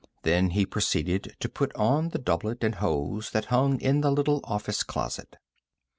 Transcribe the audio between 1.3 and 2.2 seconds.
to put on the